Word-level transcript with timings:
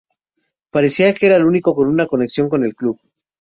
Parecía 0.75 1.13
que 1.13 1.27
era 1.27 1.35
el 1.35 1.45
único 1.45 1.75
con 1.75 1.87
una 1.87 2.07
conexión 2.07 2.49
con 2.49 2.63
el 2.65 2.73
club. 2.73 2.99